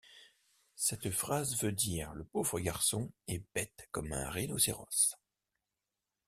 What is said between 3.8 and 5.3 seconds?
comme un rhinocéros.